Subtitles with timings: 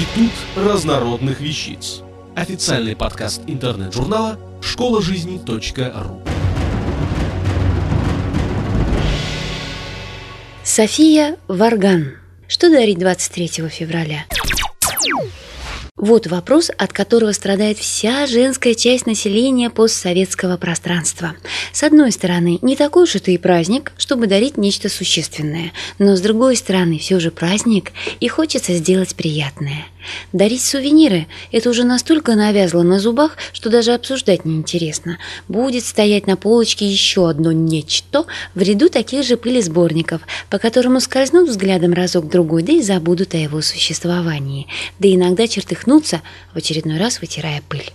[0.00, 2.00] Институт разнородных вещиц.
[2.34, 6.22] Официальный подкаст интернет-журнала школа жизни.ру.
[10.64, 12.14] София Варган.
[12.48, 14.24] Что дарить 23 февраля?
[16.00, 21.34] Вот вопрос, от которого страдает вся женская часть населения постсоветского пространства.
[21.74, 26.22] С одной стороны, не такой уж это и праздник, чтобы дарить нечто существенное, но с
[26.22, 29.84] другой стороны, все же праздник, и хочется сделать приятное.
[30.32, 35.18] Дарить сувениры– это уже настолько навязло на зубах, что даже обсуждать неинтересно.
[35.48, 38.24] Будет стоять на полочке еще одно нечто
[38.54, 43.60] в ряду таких же пылесборников, по которому скользнут взглядом разок-другой, да и забудут о его
[43.60, 44.66] существовании.
[44.98, 46.22] Да иногда чертыхнут отмахнуться,
[46.52, 47.92] в очередной раз вытирая пыль.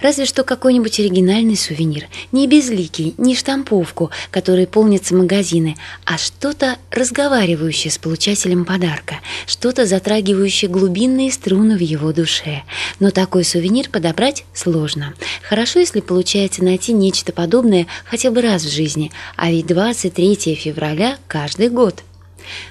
[0.00, 7.90] Разве что какой-нибудь оригинальный сувенир, не безликий, не штамповку, которой полнятся магазины, а что-то разговаривающее
[7.90, 12.62] с получателем подарка, что-то затрагивающее глубинные струны в его душе.
[12.98, 15.14] Но такой сувенир подобрать сложно.
[15.42, 21.18] Хорошо, если получается найти нечто подобное хотя бы раз в жизни, а ведь 23 февраля
[21.28, 22.02] каждый год–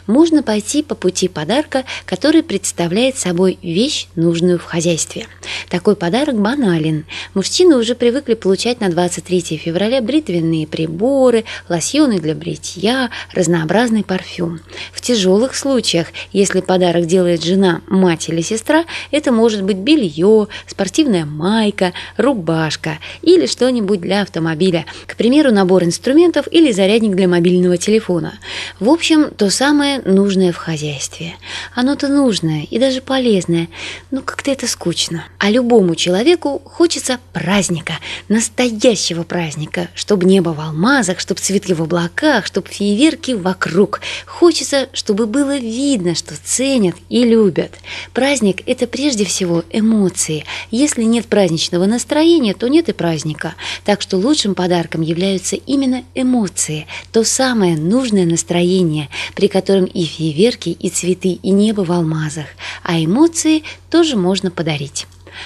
[0.08, 5.28] можно пойти по пути подарка, который представляет собой вещь, нужную в хозяйстве.
[5.70, 7.06] Такой подарок банален.
[7.34, 14.60] Мужчины уже привыкли получать на 23 февраля бритвенные приборы, лосьоны для бритья, разнообразный парфюм.
[14.92, 21.26] В тяжелых случаях, если подарок делает жена, мать или сестра, это может быть белье, спортивная
[21.26, 28.40] майка, рубашка или что-нибудь для автомобиля, к примеру, набор инструментов или зарядник для мобильного телефона.
[28.80, 31.36] В общем, то самое самое нужное в хозяйстве.
[31.76, 33.68] Оно-то нужное и даже полезное,
[34.10, 35.26] но как-то это скучно.
[35.38, 37.94] А любому человеку хочется праздника,
[38.30, 44.02] настоящего праздника, чтобы небо в алмазах, чтобы цветы в облаках, чтобы фейерверки вокруг.
[44.26, 47.74] Хочется, чтобы было видно, что ценят и любят.
[48.12, 50.46] Праздник– это прежде всего эмоции.
[50.72, 53.54] Если нет праздничного настроения, то нет и праздника.
[53.86, 60.70] Так что лучшим подарком являются именно эмоции, то самое нужное настроение, при котором и фейерверки,
[60.70, 62.48] и цветы, и небо в алмазах,
[62.84, 65.06] а эмоции тоже можно подарить.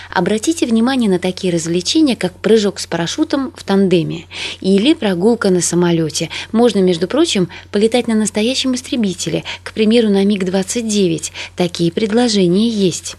[0.09, 4.25] Обратите внимание на такие развлечения, как прыжок с парашютом в тандеме
[4.61, 6.29] или прогулка на самолете.
[6.51, 11.31] Можно, между прочим, полетать на настоящем истребителе, к примеру, на МиГ-29.
[11.55, 13.17] Такие предложения есть.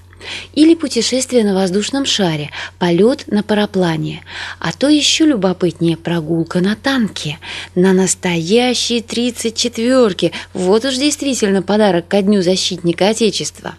[0.55, 4.23] Или путешествие на воздушном шаре, полет на параплане.
[4.59, 7.39] А то еще любопытнее прогулка на танке.
[7.75, 10.33] На настоящие 34-ки.
[10.53, 13.75] Вот уж действительно подарок ко Дню защитника Отечества.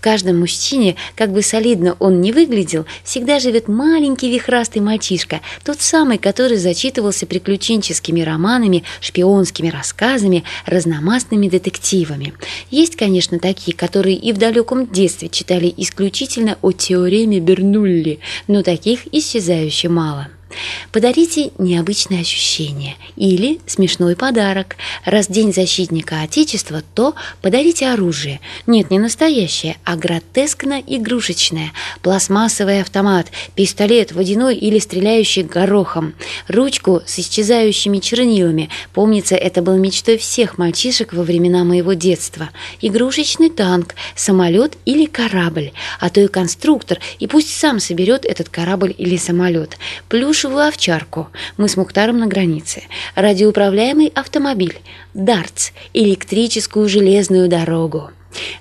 [0.00, 5.82] В каждом мужчине, как бы солидно он ни выглядел, всегда живет маленький вихрастый мальчишка, тот
[5.82, 12.32] самый, который зачитывался приключенческими романами, шпионскими рассказами, разномастными детективами.
[12.70, 19.12] Есть, конечно, такие, которые и в далеком детстве читали исключительно о теореме Бернулли, но таких
[19.12, 20.28] исчезающе мало.
[20.92, 24.76] Подарите необычное ощущение или смешной подарок.
[25.04, 28.40] Раз День защитника Отечества, то подарите оружие.
[28.66, 31.70] Нет, не настоящее, а гротескно-игрушечное.
[32.02, 36.14] Пластмассовый автомат, пистолет водяной или стреляющий горохом.
[36.48, 38.68] Ручку с исчезающими чернилами.
[38.92, 42.50] Помнится, это был мечтой всех мальчишек во времена моего детства.
[42.80, 45.70] Игрушечный танк, самолет или корабль.
[46.00, 49.78] А то и конструктор, и пусть сам соберет этот корабль или самолет.
[50.08, 51.28] Плюш плюшевую овчарку.
[51.58, 52.84] Мы с Мухтаром на границе.
[53.14, 54.80] Радиоуправляемый автомобиль.
[55.12, 55.72] Дартс.
[55.92, 58.10] Электрическую железную дорогу.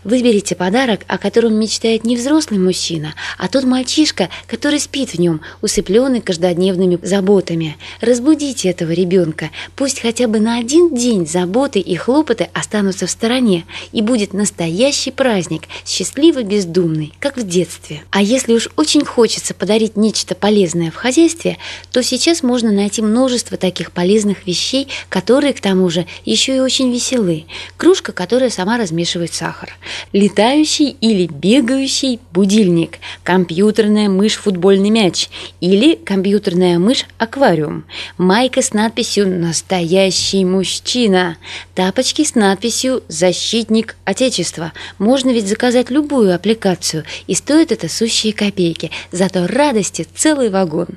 [0.03, 5.41] Выберите подарок, о котором мечтает не взрослый мужчина, а тот мальчишка, который спит в нем,
[5.61, 7.77] усыпленный каждодневными заботами.
[8.01, 13.65] Разбудите этого ребенка, пусть хотя бы на один день заботы и хлопоты останутся в стороне,
[13.91, 18.03] и будет настоящий праздник, счастливо бездумный, как в детстве.
[18.11, 21.57] А если уж очень хочется подарить нечто полезное в хозяйстве,
[21.91, 26.91] то сейчас можно найти множество таких полезных вещей, которые, к тому же, еще и очень
[26.91, 27.45] веселы.
[27.77, 29.77] Кружка, которая сама размешивает сахар сахар,
[30.13, 35.29] летающий или бегающий будильник, компьютерная мышь футбольный мяч
[35.61, 37.85] или компьютерная мышь аквариум,
[38.17, 41.37] майка с надписью «Настоящий мужчина»,
[41.75, 44.73] тапочки с надписью «Защитник Отечества».
[44.97, 50.87] Можно ведь заказать любую аппликацию, и стоит это сущие копейки, зато радости целый вагон.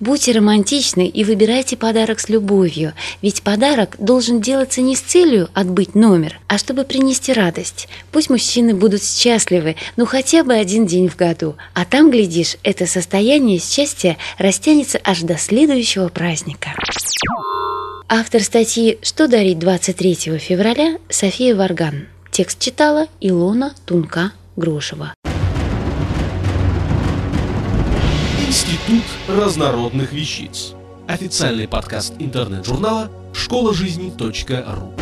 [0.00, 5.94] Будьте романтичны и выбирайте подарок с любовью, ведь подарок должен делаться не с целью отбыть
[5.94, 7.88] номер, а чтобы принести радость.
[8.12, 11.56] Пусть мужчины будут счастливы, ну хотя бы один день в году.
[11.72, 16.74] А там, глядишь, это состояние счастья растянется аж до следующего праздника.
[18.08, 22.08] Автор статьи «Что дарить 23 февраля» София Варган.
[22.30, 25.14] Текст читала Илона Тунка Грушева.
[28.46, 30.74] Институт разнородных вещиц.
[31.08, 35.01] Официальный подкаст интернет-журнала школа школажизни.ру